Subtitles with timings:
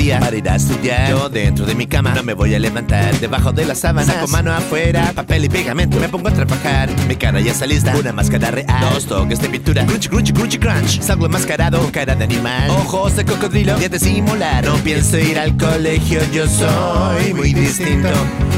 [0.00, 1.10] ir a estudiar.
[1.10, 3.18] Yo dentro de mi cama no me voy a levantar.
[3.18, 5.98] Debajo de la sábana, saco mano afuera, papel y pegamento.
[5.98, 6.88] Me pongo a trabajar.
[7.08, 8.80] Mi cara ya está lista, una máscara real.
[8.92, 11.00] Dos toques de pintura, crunchy, crunchy, crunchy, crunch.
[11.00, 12.70] Salgo enmascarado con cara de animal.
[12.70, 14.64] Ojos de cocodrilo, dientes simular.
[14.64, 18.08] No pienso ir al colegio, yo soy muy distinto.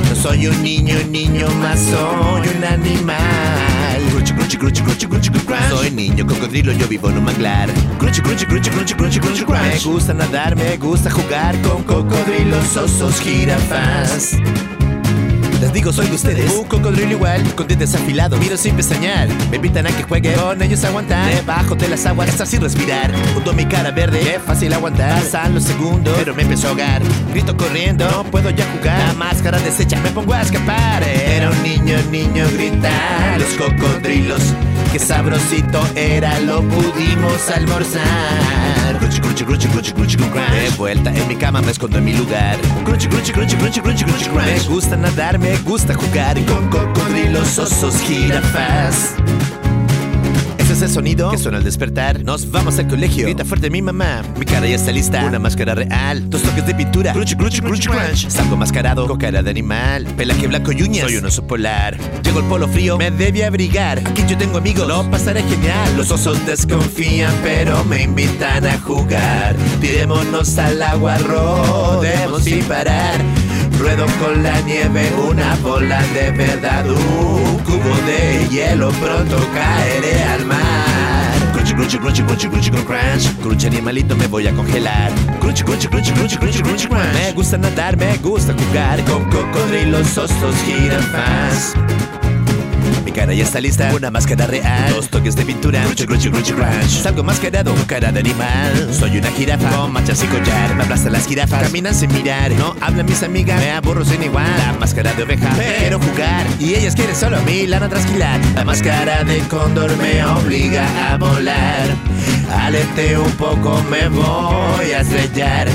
[0.09, 3.80] No soy un niño, un niño más, soy un animal.
[4.11, 5.71] Crunchy, crunchy, crunchy, crunchy, crunchy, crunch.
[5.71, 7.69] Soy niño cocodrilo, yo vivo en un manglar.
[7.99, 9.87] Crunchy, crunchy, crunchy, crunchy, crunchy, crunchy, crunch.
[9.87, 14.37] Me gusta nadar, me gusta jugar con cocodrilos, osos, jirafas.
[15.61, 16.51] Les digo, soy de ustedes.
[16.55, 18.41] Un cocodrilo igual, con dientes afilados.
[18.41, 19.29] Miro sin pestañear.
[19.51, 21.35] Me invitan a que juegue con ellos aguantar.
[21.35, 23.13] Debajo de las aguas, estar sin respirar.
[23.35, 25.21] Junto a mi cara verde, es fácil aguantar.
[25.21, 27.03] Pasan los segundos, pero me empezó a ahogar.
[27.33, 29.09] Grito corriendo, no puedo ya jugar.
[29.09, 31.03] La máscara deshecha, me pongo a escapar.
[31.03, 33.37] Era un niño, niño grita.
[33.39, 34.41] Los cocodrilos,
[34.93, 38.81] qué sabrosito era, lo pudimos almorzar.
[40.77, 40.77] Crunchy, crunchy, crunchy, crunchy, crunchy, crunch.
[40.77, 42.57] De vuelta en mi cama, me escondo en mi lugar.
[42.85, 44.47] Crunchy, crunchy, crunchy, crunchy, crunchy, crunchy, crunch.
[44.47, 49.15] Me gusta nadar, me gusta jugar con cocodrilos, osos, jirafas.
[50.81, 52.25] Ese sonido que suena al despertar.
[52.25, 53.27] Nos vamos al colegio.
[53.27, 54.23] Grita fuerte mi mamá.
[54.39, 55.27] Mi cara ya está lista.
[55.27, 56.31] Una máscara real.
[56.31, 57.13] Dos toques de pintura.
[57.13, 58.31] Crunchy, crunchy, crunchy, crunch.
[58.31, 60.07] Salgo mascarado con cara de animal.
[60.17, 61.05] Pelaje blanco y uñas.
[61.05, 61.99] Soy un oso polar.
[62.23, 62.97] Llegó el polo frío.
[62.97, 63.99] Me debe abrigar.
[63.99, 64.89] Aquí yo tengo amigos.
[64.89, 65.99] Lo pasaré genial.
[65.99, 69.55] Los osos desconfían, pero me invitan a jugar.
[69.83, 73.21] Tirémonos al agua, rodemos sin parar.
[73.79, 80.47] Ruedo con la nieve, una bola de verdad, un cubo de hielo, pronto caeré al
[80.47, 80.70] mar.
[81.81, 83.37] Crunchy, crunchy, crunchy, crunchy, crunchy, crunch.
[83.41, 85.11] Crunchy animalito, me voy a congelar.
[85.41, 87.15] Crunchy, crunchy, crunchy, crunchy, crunchy, crunchy, crunch.
[87.15, 91.75] Me gusta nadar, me gusta jugar con cocodrilos, osos, jirafas.
[93.03, 96.53] Mi cara ya está lista, una máscara real, dos toques de pintura, crunchy, crunchy, crunchy,
[96.53, 97.03] crunch.
[97.03, 101.13] Salgo mascarado con cara de animal, soy una jirafa con manchas y collar, me aplastan
[101.13, 105.15] las jirafas, caminan sin mirar, no hablan mis amigas, me aburro sin igual, la máscara
[105.15, 105.90] de oveja, jugar,
[106.61, 111.17] y ellas quieren solo a mí, lana trasquilar, la máscara de cóndor me obliga a
[111.17, 111.89] volar,
[112.55, 115.69] alete un poco, me voy a estrellar.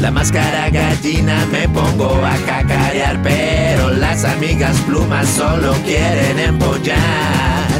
[0.00, 6.96] La máscara gallina me pongo a cacarear, pero las amigas plumas solo quieren empollar.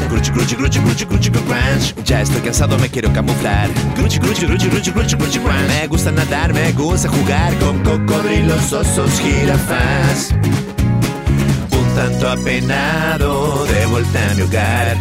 [0.09, 1.93] Crunchy, crunchy, crunchy, crunchy, crunchy, crunch.
[2.05, 3.69] Ya estoy cansado, me quiero camuflar.
[3.95, 5.67] Crunchy, crunchy, crunchy, crunchy, crunchy, crunchy, crunch.
[5.67, 10.33] Me gusta nadar, me gusta jugar con cocodrilos, osos, jirafas.
[11.97, 14.97] Tanto apenado, de vuelta a mi hogar.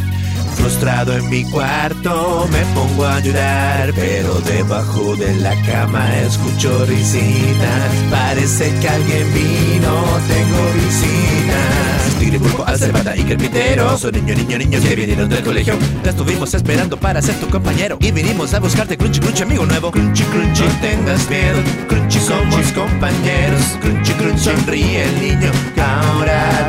[0.54, 7.92] Frustrado en mi cuarto, me pongo a llorar, pero debajo de la cama escucho risitas.
[8.10, 9.92] Parece que alguien vino,
[10.26, 12.18] tengo visitas.
[12.18, 13.98] Tigre, pulpo, alcebata y carpintero.
[13.98, 15.74] Son niño, niño, niños que vinieron del colegio.
[16.02, 17.98] Te estuvimos esperando para ser tu compañero.
[18.00, 19.90] Y vinimos a buscarte, crunchy, crunchy, amigo nuevo.
[19.90, 21.58] Crunchy, crunchy, no tengas miedo.
[21.88, 23.60] Crunchy, somos compañeros.
[23.82, 25.52] Crunchy, crunchy, sonríe el niño.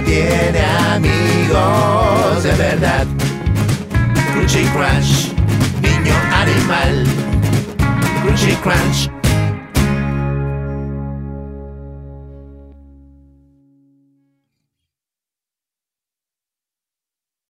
[0.05, 3.05] Tiene amigos de verdad.
[4.33, 5.31] Crunchy Crunch,
[5.81, 7.05] niño animal.
[8.21, 9.09] Crunchy Crunch,